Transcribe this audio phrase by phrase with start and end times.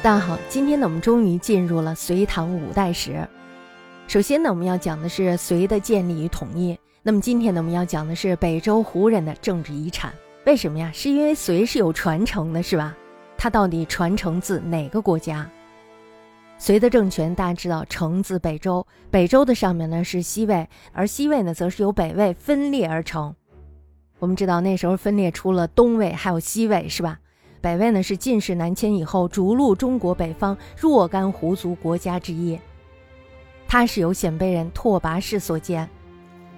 [0.00, 3.26] 大家好，今天呢，我们终于进入了隋唐五代史。
[4.06, 6.78] 首先呢，我们要讲的是隋的建立与统一。
[7.02, 10.14] 那么今天呢，我们要讲的是北周胡人的政治遗产。
[10.46, 10.88] 为什么呀？
[10.94, 12.96] 是因为隋是有传承的，是吧？
[13.36, 15.50] 它到底传承自哪个国家？
[16.58, 18.86] 隋的政权大家知道，承自北周。
[19.10, 23.34] 北周的上面呢是西魏，而西魏呢则是由北魏分裂而成。
[24.20, 27.18] 我们知道那时候分裂出了东魏还有西魏，是吧？
[27.68, 32.58] 北魏呢是晋士南迁以后逐鹿中国北方若干胡族国家之一，
[33.66, 35.86] 它是由鲜卑人拓跋氏所建。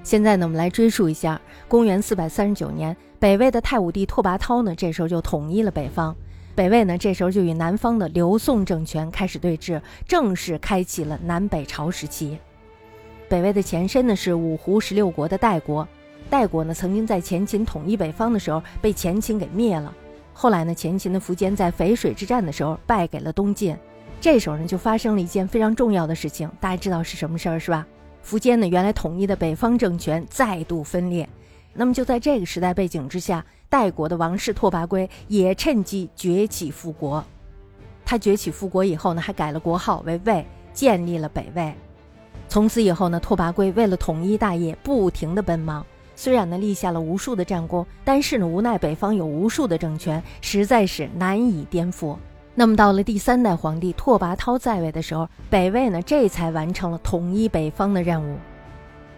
[0.04, 6.15] 现在呢，我们来追溯一下，公元四百三十九年，北魏的太武帝拓跋焘呢，这时候就统一了北方。
[6.54, 12.38] 北魏呢，这时候就与南方的刘宋政权开始对峙，正式开启了南北朝时期。
[13.29, 15.88] 北魏的前身呢是五胡十六国的代国，
[16.30, 19.92] 代国呢曾经在前秦统一北方的时候被前秦给灭了。
[20.41, 23.77] 后来呢，前秦的苻坚在淝水之战的时候败给了东晋，
[24.23, 27.87] 这时候呢就发生了一件非常重要的事情，大家知道是什么事儿是吧？
[28.27, 31.29] 苻坚呢原来统一的北方政权再度分裂，
[31.74, 37.23] 那么就在这个时代背景之下，代国的王室拓跋圭也趁机崛起复国。
[38.07, 41.71] 他崛起复国以后呢，还改了国号为魏，建立了北魏。
[42.49, 45.85] 从此以后呢，拓跋圭为了统一大业，不停的奔忙。
[46.21, 52.15] 虽然呢立下了无数的战功，但是呢无奈北方有无数的政权，实在是难以颠覆。
[52.54, 58.37] 那么到了第三代皇帝拓跋焘在位的时候，北魏呢这才完成了统一北方的任务。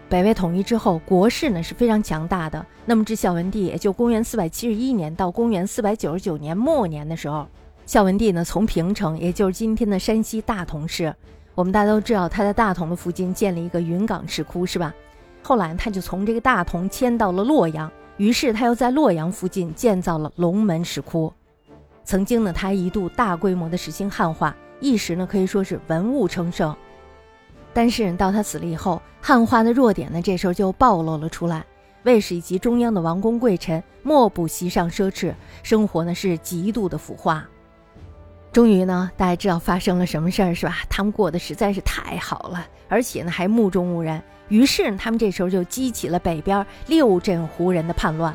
[0.07, 2.65] 北魏统一之后，国势呢是非常强大的。
[2.85, 7.45] 那么至孝文帝，也就公元四百七十一年到公元四百九十九年末年的时候，
[7.85, 11.13] 孝文帝呢从平城，也就是今天的山西大同市，
[11.53, 14.93] 我们大家都知道他在大同的附近建立一个云冈石窟，是吧？
[15.43, 21.31] 后来他就从这个大同迁到了洛阳，于是他又在洛阳附近建造了龙门石窟。
[22.05, 26.73] 曾经呢，他一度大规模的实行汉化，一时呢可以说是文物称盛。
[27.73, 31.65] 但是到他死了以后，汉化的弱点呢这时候就暴露了出来，
[32.03, 37.45] 卫士以及中央的王公贵臣莫不席上奢侈，生活呢是极度的腐化。
[38.51, 40.77] 终于呢，大家知道发生了什么事儿是吧？
[40.89, 44.21] 他们过得实在是太好了，而且呢还目中无人。
[44.53, 48.31] 于是他们这时候就激起了北边六镇胡人的叛乱。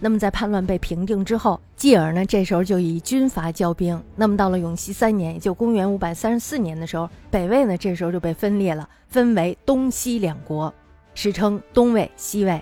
[0.00, 4.02] 那么在叛乱被平定之后，继而呢这时候就以军阀交兵。
[4.16, 10.72] 那么到了永熙三年，也就公元五百三十四年的时候，北魏呢这时候就被分裂了，分为东西两国，
[11.14, 12.58] 史称东魏、西魏。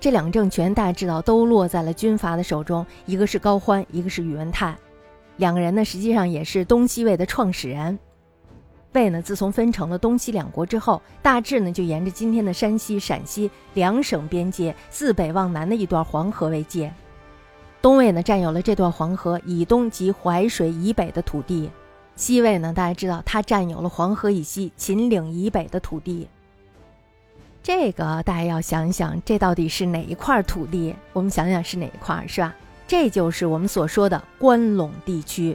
[0.00, 4.76] 这两个政权大家知道都落在了军阀的手中，一个是高欢，一个是宇文泰。
[5.36, 7.96] 两个人呢，实际上也是东西魏的创始人。
[8.92, 16.92] 魏呢，自从分成了东西两国之后，大致呢就沿着今天的山西、陕西两省边界，自北往南的一段黄河为界。
[17.80, 21.68] 东魏呢，占有了这段黄河以东及淮水以北的土地；
[22.16, 26.26] 西魏呢，大家知道，它占有了黄河以西秦岭以北的土地。
[27.62, 30.94] 这个大家要想一想，这到底是哪一块土地？
[31.12, 32.54] 我们想想是哪一块，是吧？
[32.86, 35.54] 这就是我们所说的关陇地区。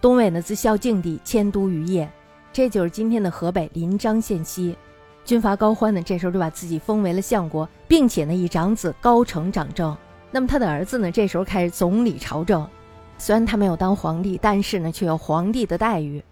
[0.00, 2.06] 东魏呢，自孝静帝迁都于邺，
[2.54, 4.76] 这就是今天的河北临漳县西。
[5.24, 9.96] 军阀高欢呢，这时候就把自己封为了相国，并且呢，以长子高澄掌政。
[10.30, 12.64] 那么他的儿子呢，这时候开始总理朝政。
[13.18, 16.22] 虽然他没有当皇帝，但是呢，却有皇帝的待遇。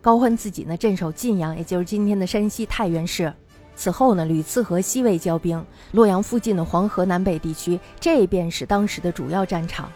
[0.00, 3.30] 高欢自己呢，镇守晋阳，也就是今天的山西太原市。
[3.74, 5.62] 此后呢，屡次和西魏交兵，
[5.92, 9.92] 洛阳附近的黄河南北地区，这便是当时的主要战场。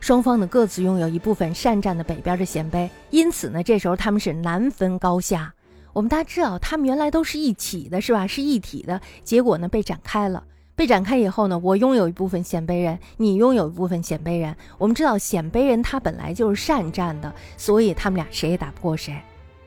[0.00, 5.52] 双方呢各自拥有一部分善战的北边的鲜卑，因此呢，这时候他们是难分高下。
[5.92, 8.26] 我们大家知道，他们原来都是一起的，是吧？
[8.26, 9.00] 是一体的。
[9.24, 10.44] 结果呢，被展开了。
[10.74, 14.54] 被展开以后呢，我拥有一部分鲜卑人，你拥有一部分鲜卑人。
[14.76, 19.18] 我们知道，鲜卑人他本来就是善战的，所以他们俩谁也打不过谁。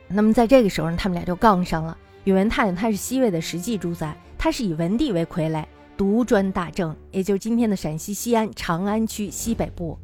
[0.06, 1.98] 那么在这个时候呢，他们俩就杠上了。
[2.22, 5.64] 宇文泰呢他是西魏的实际主宰，他是以文帝为傀儡，
[5.96, 9.98] 独专大政，也就是今天的陕西西安长安区西北部。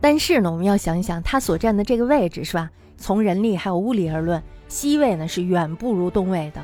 [0.00, 2.70] 但是呢，我们要想一想，他所占的这个位置是吧？
[2.96, 6.62] 从人力还有物力而论，西魏呢是远不如东魏的。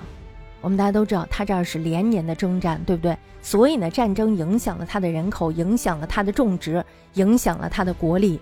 [0.62, 3.16] 我们大家都知道，他这儿是连年的征战，对不对？
[3.42, 6.84] 所以呢，战争影响了他的人口，影响了他的种植，
[7.14, 8.40] 影响了他的国力，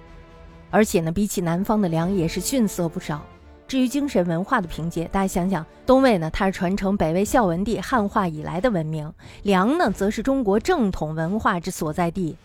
[0.70, 3.20] 而且呢，比起南方的粮也是逊色不少。
[3.66, 9.10] 至于精神文化的凭借，大家想想，东魏呢，它是传承北魏孝文帝汉化以来的文明；
[9.42, 12.36] 梁呢，则是中国正统文化之所在地。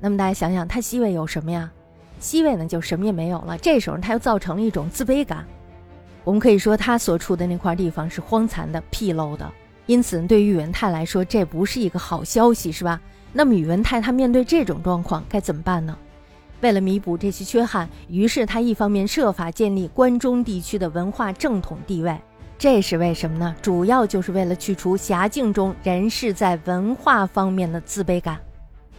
[0.00, 1.70] 那么大家想想，它西魏有什么呀？
[2.22, 3.58] 西魏呢，就什么也没有了。
[3.58, 5.44] 这时候他又造成了一种自卑感。
[6.24, 9.50] 我们可以说，他所处的那块地方是荒残的、纰漏的。
[9.86, 13.00] 因此，对于宇文泰来说，这不是一个好消息，是吧？
[13.32, 15.98] 那么宇文泰他面对这种状况该怎么办呢？
[16.60, 22.16] 为了弥补这些缺憾，于是他一方面设法建立关中地区的文化正统地位，
[22.56, 23.56] 这是为什么呢？
[23.60, 28.38] 主要就是为了去除辖境中人士在文化方面的自卑感。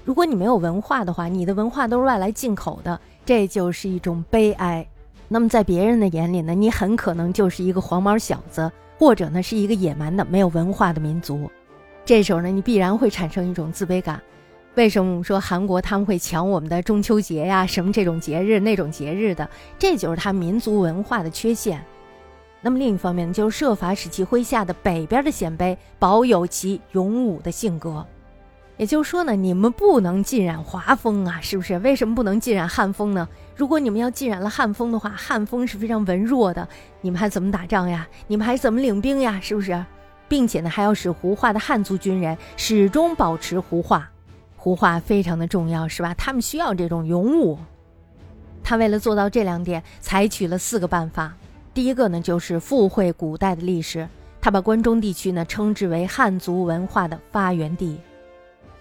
[0.04, 4.86] 如果你没有文化的话，你的文化都是外来进口的，这就是一种悲哀。
[5.28, 11.50] 那么在别人的眼里呢，你很可能就是一个黄毛小子，或者呢是一个野蛮的、没有文化的民族。
[12.06, 14.22] 这时候呢，你必然会产生一种自卑感。
[14.76, 19.48] 为什么我们说韩国他们会抢我们的中秋节呀，什么这种节日、那种节日的？
[19.80, 21.84] 这就是他民族文化的缺陷。
[22.60, 28.06] 那么另一方面，就是设法使其麾下的北边的鲜卑保有其勇武的性格。
[28.78, 31.78] 也就是说呢，你们不能浸染华风啊，是不是？
[31.80, 33.28] 为什么不能浸染汉风呢？
[33.56, 36.68] 如果你们要浸染了汉风的话，汉风是非常文弱的，
[37.02, 38.08] 你们还怎么打仗呀？
[38.28, 39.40] 你们还怎么领兵呀？
[39.42, 39.86] 是不是？
[40.28, 44.10] 并且呢，还要使胡化的汉族军人始终保持胡化。
[44.56, 46.14] 胡化非常的重要，是吧？
[46.16, 47.60] 他们需要这种勇武。
[48.64, 51.34] 他为了做到这两点，采取了四个办法。
[51.74, 54.08] 第一个呢，就是附会古代的历史。
[54.42, 58.00] 他把关中地区呢称之为汉族文化的发源地。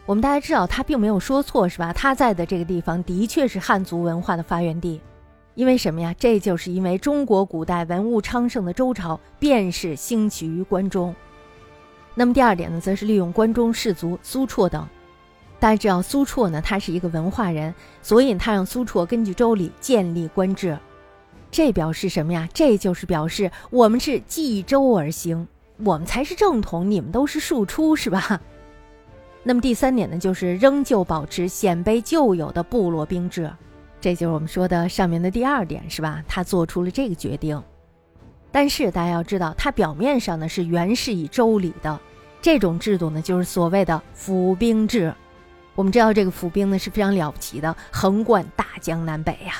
[0.05, 1.93] 我们大家知道，他并没有说错，是吧？
[1.93, 5.01] 他在的这个地方的确是汉族文化的发源地。
[5.55, 6.15] 因为什么呀？
[6.19, 11.15] 这就是因为中国古代文物昌盛的周朝便是兴起于关中。
[12.15, 14.87] 那么第二点呢，则是利用关中士族苏绰等。
[15.61, 17.73] 大家知道苏绰呢，他是一个文化人，
[18.03, 20.77] 所以他让苏绰根据周礼建立官制，
[21.51, 22.49] 这表示什么呀？
[22.53, 25.47] 这就是表示我们是继周而行，
[25.85, 28.41] 我们才是正统，你们都是庶出，是吧？
[29.45, 33.51] 那么第三点呢，就是仍旧保持鲜卑旧有的部落兵制，
[34.01, 36.23] 这就是我们说的上面的第二点，是吧？
[36.29, 37.61] 他做出了这个决定，
[38.53, 41.99] 但是大家要知道，他表面上呢是原是以周礼的
[42.41, 45.13] 这种制度呢，就是所谓的府兵制。
[45.75, 49.55] 我们知道这个府兵呢是非常了不起的，横贯大江南北呀，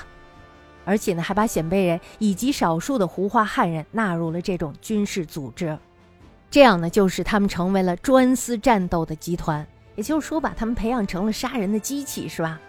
[0.85, 5.77] 而且呢还把鲜卑人以及少数的胡化汉人纳入了这种军事组织，
[6.51, 12.61] 这样呢就是他们成为了专司战斗的集团，也就是说把他们培养成了杀人的机器，是吧？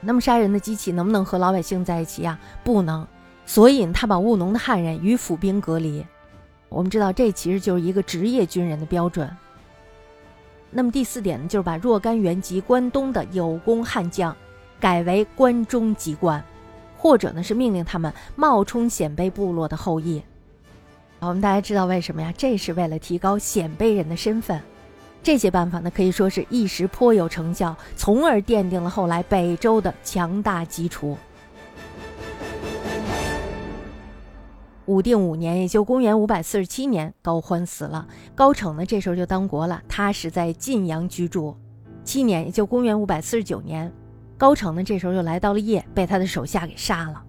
[0.00, 2.38] 那么杀人的机器能不能和老百姓在一起呀？
[2.62, 3.06] 不能，
[3.46, 6.04] 所以他把务农的汉人与府兵隔离。
[6.68, 9.30] 我们知道这其实就是一个职业军人的标准。
[10.70, 14.36] 那么第四点呢，就是把若干原籍关东的有功汉将，
[14.80, 16.44] 改为关中籍官，
[16.98, 20.20] 或者呢是命令他们冒充鲜卑部落的后裔。
[21.20, 22.34] 我们大家知道为什么呀？
[22.36, 24.60] 这是为了提高鲜卑人的身份。
[25.24, 31.16] 这些办法呢，可以说是一时颇有成效，从而奠定了后来北周的强大基础。
[34.84, 38.06] 武定五年，也就公元五百四十七年，高欢死了。
[38.34, 39.82] 高澄呢，这时候就当国了。
[39.88, 41.56] 他是在晋阳居住。
[42.04, 43.90] 七年，也就公元五百四十九年，
[44.36, 47.24] 高澄呢，这时候又来到了邺，被他的手下给杀了。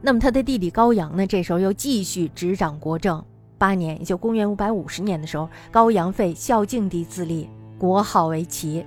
[0.00, 3.22] 那么他的弟弟高阳呢，这时候又继续执掌国政。
[3.58, 7.48] 八年，也就公元五百五十年的时候，高阳废孝敬帝自立，
[7.78, 8.84] 国号为齐，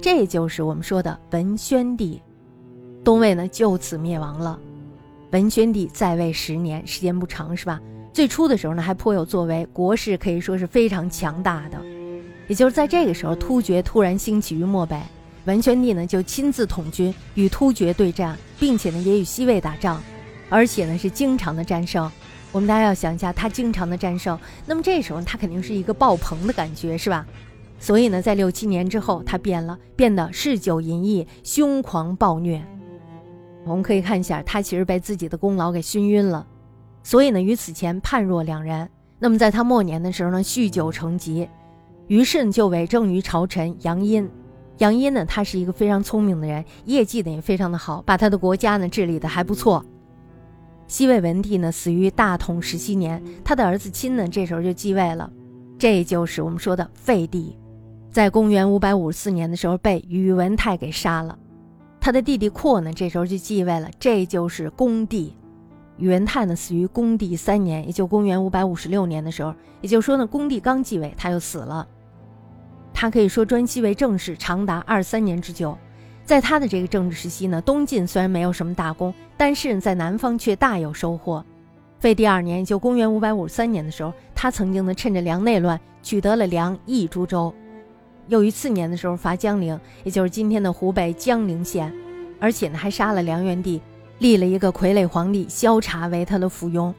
[0.00, 2.20] 这就是我们说的文宣帝。
[3.02, 4.58] 东魏呢，就此灭亡了。
[5.32, 7.80] 文宣帝在位十年，时间不长，是吧？
[8.12, 11.78] 最初的时候呢，还颇有作为，国势可以说是非常强大的。
[12.46, 14.98] 也就是在这个时候，突厥突然兴起于漠北，
[15.46, 20.00] 文宣帝呢就亲自统军与突厥对战，并且呢也与西魏打仗，
[20.48, 22.10] 而且呢是经常的战胜。
[22.54, 27.26] 我们大家要想一下，他经常的战胜，那么这时候他肯定是一个爆棚的感觉，是吧？
[27.80, 32.64] 所以呢，在六七年之后，他变了，变得嗜酒淫逸，凶狂暴虐。
[33.64, 36.46] 我们可以看一下，他其实被自己的功劳给熏晕了，
[37.02, 38.88] 所以呢，与此前判若两人。
[39.18, 41.48] 那么在他末年的时候呢，酗酒成疾，
[42.06, 44.30] 于是就委政于朝臣杨殷。
[44.78, 49.84] 杨殷呢，他是一个非常聪明的人，业绩呢也非常的好，把他的国家呢治理的还不错。
[50.86, 55.30] 西魏文帝呢死于大统十七年，他的儿子亲呢这时候就继位了，
[55.78, 57.56] 这就是我们说的废帝，
[58.10, 61.38] 在公元五百五十四年的时候被宇文泰给杀了。
[62.00, 65.34] 他的弟弟阔呢，这时候就继位了，这就是恭帝。
[65.96, 69.54] 宇文泰呢，死于恭帝三年，也就公元五百五十六年的时候。
[69.80, 71.86] 也就是说呢，恭帝刚继位，他就死了。
[72.92, 75.76] 他可以说专西为政事长达二三年之久。
[76.24, 81.44] 在他的这个政治时期呢，东晋虽然没有什么大功，但是在南方却大有收获。
[81.98, 87.54] 废帝二年，就公元五百五十三年的时候，他曾经呢，趁着梁内乱，取得了梁益诸州。
[88.28, 91.92] 又于次年的时候伐江陵，也就是今天的湖北江陵县，
[92.40, 93.80] 而且呢还杀了梁元帝，
[94.18, 96.92] 立了一个傀儡皇帝萧察为他的附庸。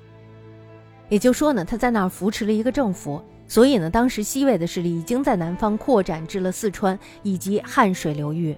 [1.09, 8.55] 也就说呢，他在那儿扶持了一个政府，所以呢，当时西魏的势力已经在南方扩展至了四川以及汉水流域。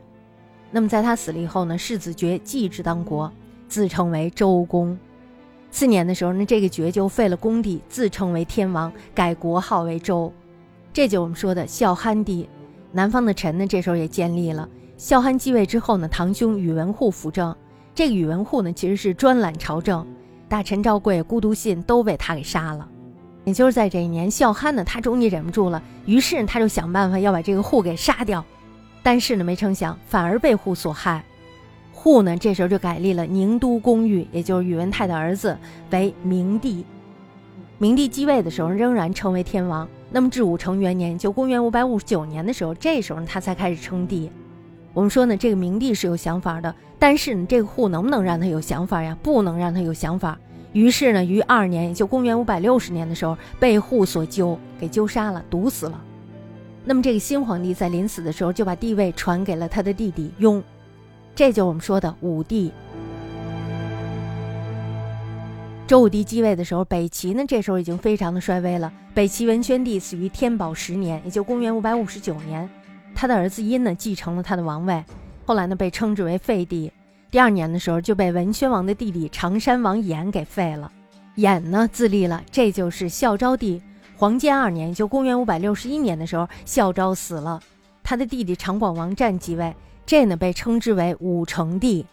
[0.71, 3.31] 那么在他死了以后呢，世子爵继之当国，
[3.67, 4.97] 自称为周公。
[5.71, 10.31] 次年的时候呢，这个爵就废了公帝，自称为天王，改国号为周。
[10.93, 12.49] 这就我们说的孝憨帝。
[12.91, 14.67] 南方的臣呢，这时候也建立了。
[14.97, 17.55] 孝憨继位之后呢，堂兄宇文护辅政。
[17.93, 20.05] 这个宇文护呢，其实是专揽朝政，
[20.47, 22.87] 大臣赵贵、孤独信都被他给杀了。
[23.43, 28.43] 也就是在这一年，孝憨呢，他终于忍不住了，于是他就想办法要把这个护给杀掉。
[29.07, 31.23] 但是呢，没成想反而被户所害。
[31.93, 35.57] 户呢，这时候就改立了宁都公寓，也就是宇文泰的儿子
[35.91, 36.85] 为明帝。
[37.77, 39.87] 明帝继位的时候，仍然称为天王。
[40.11, 44.29] 那么至武成元年，就公元五百五十九年的时候，这时候他才开始称帝。
[44.93, 49.17] 我们说呢，这个明帝是有想法的，但是呢，这个户能不能让他有想法呀？
[49.23, 50.37] 不能让他有想法。
[50.73, 56.03] 于是呢，于二年，也就公元五百六十年的时候，被户所揪，给揪杀了，毒死了。
[56.89, 60.63] 那么这个新皇帝在临死的时候，就把帝位传给了他的弟弟雍，
[61.35, 62.71] 这就是我们说的武帝。
[65.85, 68.89] 周武帝继位的时候，北齐呢这时候已经非常的衰微了。
[69.13, 72.69] 北齐文宣帝死于天宝十年，也就公元五百五十九年，
[73.13, 75.03] 他的儿子殷呢继承了他的王位，
[75.45, 76.89] 后来呢被称之为废帝。
[77.29, 80.89] 第二年的时候就被文宣王的弟弟常山王衍给废了，
[81.35, 83.81] 衍呢自立了，这就是孝昭帝。
[84.19, 87.61] 黄建二年，就公元五百六十一年的时候，孝昭死了，
[88.01, 89.75] 他的弟弟长广王战继位，
[90.07, 92.03] 这呢被称之为武成帝。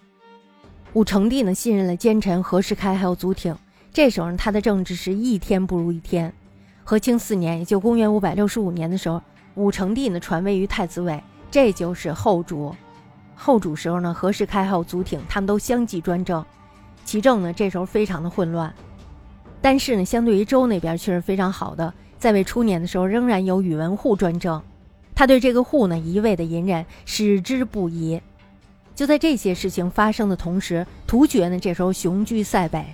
[0.92, 3.56] 武成帝呢信任了奸臣何世开还有祖挺。
[3.90, 6.30] 这时候呢他的政治是一天不如一天。
[6.84, 9.22] 和清四年，也就公元五百六十五年的时候，
[9.54, 11.18] 武成帝呢传位于太子位，
[11.50, 12.76] 这就是后主。
[13.34, 16.44] 后主时候呢，何世开还有祖挺他们都相继专政，
[17.06, 18.70] 其政呢这时候非常的混乱。
[19.64, 21.90] 但是呢，相对于周那边却是非常好的。
[22.18, 24.60] 在位初年的时候，仍然有宇文护专政，
[25.14, 28.20] 他对这个护呢一味的隐忍，矢之不移。
[28.94, 32.84] 就在这些事情发生的同时，突厥呢这时候雄居塞北。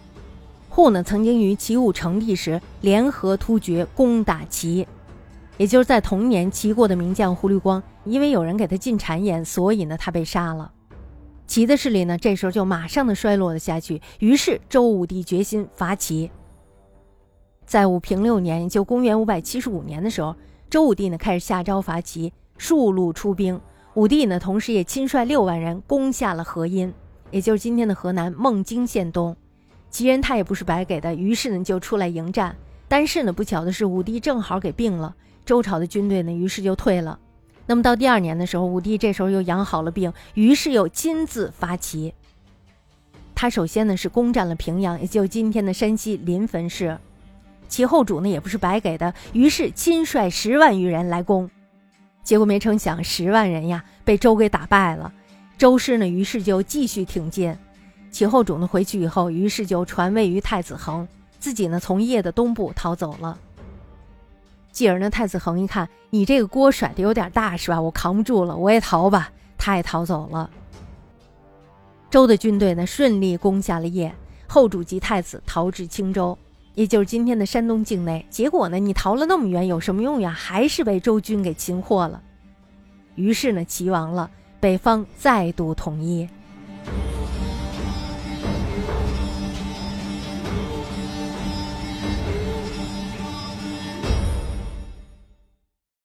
[0.69, 4.87] 户呢，曾经于齐武成帝时联合突厥攻打齐，
[5.57, 10.71] 也就是在同年，齐国的名将胡律光，因为有人给他进谗言，所以呢，他被杀了。
[11.49, 14.00] 齐的势力呢，这时候就马上的衰落了下去。
[14.21, 16.31] 于是周武帝决心伐齐。
[17.71, 20.35] 在武平六年，就公元五百七十五年的时候，
[20.69, 23.61] 周武帝呢开始下诏伐齐，数路出兵。
[23.95, 26.93] 武帝呢，同时也亲率六万人攻下了河阴，
[27.31, 29.37] 也就是今天的河南孟津县东。
[29.89, 32.57] 齐人他也不是白给的，于是呢就出来迎战。
[32.89, 37.21] 但是呢不巧的是，武帝正好给病了，周朝的军队呢于是就退了。
[37.67, 42.12] 那么到第二年的时候，武帝这时候又养好了病，于是又亲自发齐。
[43.33, 46.99] 他首先呢是攻占了平阳，也就今天的山西临汾市。
[47.71, 51.49] 其后主呢也不是白给的，于是亲率十万余人来攻。
[52.23, 55.11] 结果没成想，十万人呀被周给打败了。
[55.57, 57.57] 周氏呢于是就继续挺进。
[58.11, 61.07] 其后主呢回去以后，于是就传位于太子恒，
[61.39, 63.39] 自己呢从邺的东部逃走了。
[64.73, 67.81] 继而呢，太子恒一看你这个锅甩的有点大是吧？
[67.81, 69.31] 我扛不住了，我也逃吧。
[69.57, 70.50] 他也逃走了。
[72.11, 74.11] 周的军队呢顺利攻下了邺，
[74.49, 76.37] 后主及太子逃至青州，
[76.75, 78.25] 也就是今天的山东境内。
[78.31, 80.31] 结果呢，你逃了那么远有什么用呀？
[80.31, 82.23] 还是被周军给擒获了。
[83.17, 86.29] 于是呢，齐亡了，北方再度统一。